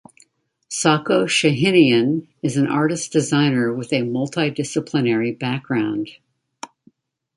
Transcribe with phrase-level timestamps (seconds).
[0.67, 6.09] Sako Shahinian is an artist designer with a multi disciplinary background.